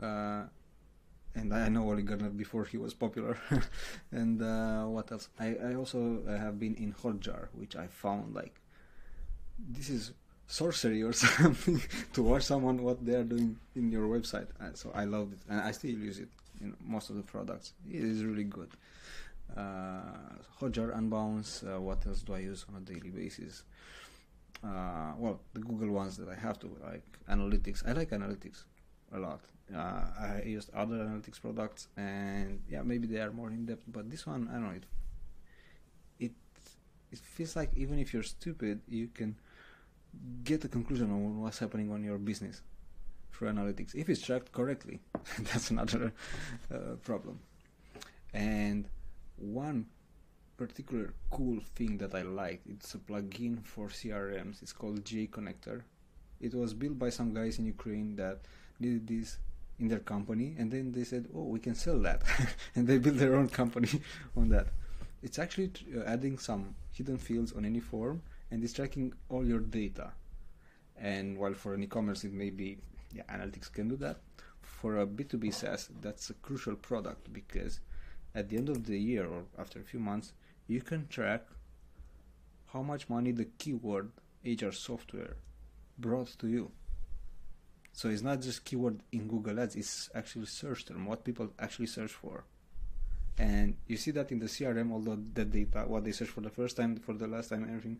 [0.02, 0.44] Uh,
[1.36, 3.38] and I know Oli Gardner before he was popular.
[4.12, 5.30] and uh, what else?
[5.40, 8.56] I, I also have been in Hotjar, which I found like
[9.78, 10.14] this is
[10.48, 11.80] sorcery or something
[12.14, 14.48] to watch someone what they are doing in your website.
[14.74, 16.30] So I loved it, and I still use it
[16.62, 17.74] in most of the products.
[17.88, 18.72] It is really good.
[19.56, 20.02] Uh,
[20.60, 21.52] Hotjar, Unbounce.
[21.64, 23.64] Uh, what else do I use on a daily basis?
[24.64, 27.88] Uh, well, the Google ones that I have to like analytics.
[27.88, 28.64] I like analytics
[29.14, 29.42] a lot.
[29.74, 33.84] Uh, I used other analytics products, and yeah, maybe they are more in depth.
[33.88, 34.72] But this one, I don't know.
[34.72, 34.84] It
[36.20, 36.32] it
[37.12, 39.36] it feels like even if you're stupid, you can
[40.44, 42.62] get a conclusion on what's happening on your business
[43.32, 43.96] through analytics.
[43.96, 45.00] If it's tracked correctly,
[45.40, 46.14] that's another
[46.74, 47.40] uh, problem.
[48.34, 48.88] And
[49.38, 49.86] one
[50.64, 54.62] particular cool thing that I liked, it's a plugin for CRMs.
[54.62, 55.84] It's called J Connector.
[56.42, 58.38] It was built by some guys in Ukraine that
[58.80, 59.38] did this
[59.80, 62.20] in their company, and then they said, "Oh, we can sell that,"
[62.76, 63.94] and they built their own company
[64.40, 64.68] on that.
[65.22, 69.60] It's actually uh, adding some hidden fields on any form and it's tracking all your
[69.60, 70.12] data.
[70.98, 72.78] And while for an e-commerce it may be,
[73.14, 74.18] yeah, analytics can do that.
[74.62, 77.80] For a B2B SaaS, that's a crucial product because
[78.36, 80.34] at the end of the year or after a few months,
[80.70, 81.42] you can track
[82.72, 84.12] how much money the keyword
[84.46, 85.36] HR software
[85.98, 86.72] brought to you.
[87.92, 91.88] So it's not just keyword in Google Ads, it's actually search term, what people actually
[91.88, 92.46] search for.
[93.40, 96.50] And you see that in the CRM, although the data, what they search for the
[96.50, 98.00] first time, for the last time, everything.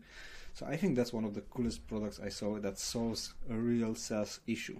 [0.54, 3.94] So I think that's one of the coolest products I saw that solves a real
[3.94, 4.78] SaaS issue.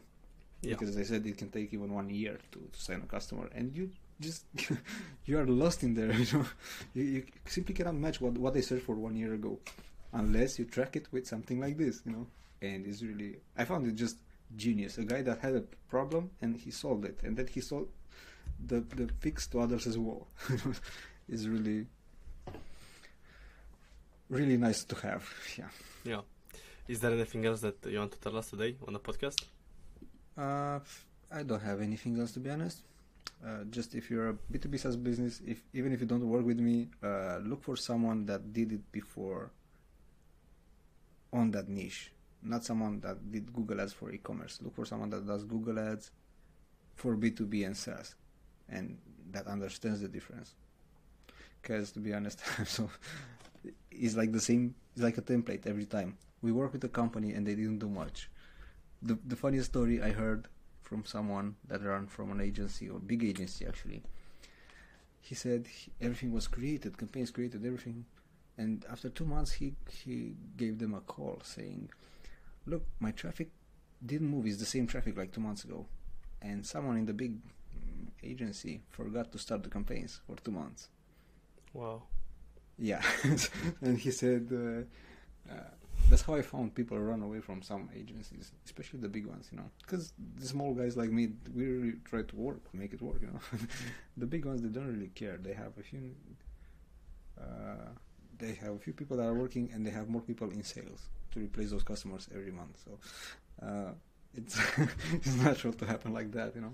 [0.62, 0.74] Yeah.
[0.74, 3.48] Because as I said, it can take even one year to, to sign a customer,
[3.52, 4.44] and you just
[5.24, 6.12] you are lost in there.
[6.20, 6.46] You know,
[6.94, 9.58] you, you simply cannot match what what they searched for one year ago,
[10.12, 12.02] unless you track it with something like this.
[12.04, 12.26] You know,
[12.62, 14.16] and it's really I found it just
[14.56, 14.98] genius.
[14.98, 17.90] A guy that had a problem and he solved it, and then he solved
[18.66, 20.28] the the fix to others as well.
[21.28, 21.86] is really
[24.28, 25.28] really nice to have.
[25.58, 25.68] Yeah.
[26.04, 26.20] Yeah.
[26.88, 29.44] Is there anything else that you want to tell us today on the podcast?
[30.36, 30.80] Uh,
[31.32, 32.82] I don't have anything else to be honest.
[33.44, 36.58] Uh, just if you're a B2B SaaS business, if even if you don't work with
[36.60, 39.50] me, uh, look for someone that did it before
[41.32, 42.12] on that niche.
[42.42, 44.60] not someone that did Google Ads for e-commerce.
[44.62, 46.10] Look for someone that does Google Ads
[46.94, 48.14] for B2B and SaaS,
[48.68, 48.98] and
[49.32, 50.54] that understands the difference.
[51.60, 52.90] Because to be honest, so
[53.90, 54.74] it's like the same.
[54.94, 56.16] It's like a template every time.
[56.42, 58.30] We work with a company and they didn't do much.
[59.02, 60.48] The the funniest story I heard
[60.90, 64.02] from someone that ran from an agency or big agency actually.
[65.20, 68.04] He said he, everything was created, campaigns created, everything,
[68.58, 71.90] and after two months he he gave them a call saying,
[72.66, 73.50] "Look, my traffic
[74.04, 74.46] didn't move.
[74.46, 75.86] It's the same traffic like two months ago."
[76.42, 77.36] and someone in the big
[78.22, 80.88] agency forgot to start the campaigns for two months.
[81.72, 82.02] Wow.
[82.78, 83.02] Yeah,
[83.82, 85.70] and he said uh, uh,
[86.08, 89.58] that's how I found people run away from some agencies, especially the big ones, you
[89.58, 93.18] know, because the small guys like me, we really try to work, make it work,
[93.20, 93.40] you know.
[94.16, 95.36] the big ones, they don't really care.
[95.36, 96.14] They have a few.
[97.40, 97.90] Uh,
[98.38, 101.08] they have a few people that are working, and they have more people in sales
[101.32, 102.76] to replace those customers every month.
[102.84, 103.92] So uh,
[104.34, 104.58] it's
[105.12, 106.72] it's natural to happen like that, you know.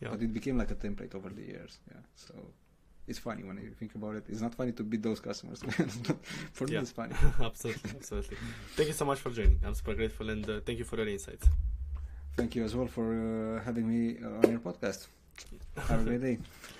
[0.00, 0.08] Yeah.
[0.10, 1.78] But it became like a template over the years.
[1.90, 2.00] Yeah.
[2.14, 2.34] So
[3.08, 4.24] it's funny when you think about it.
[4.28, 5.60] It's not funny to beat those customers.
[6.52, 6.80] for me, Yeah.
[6.80, 7.14] it's funny.
[7.40, 8.36] absolutely, absolutely.
[8.76, 9.58] Thank you so much for joining.
[9.64, 11.46] I'm super grateful and uh, thank you for your insights.
[12.36, 13.06] Thank you as well for
[13.58, 15.06] uh, having me uh, on your podcast.
[15.88, 16.38] Have a great day.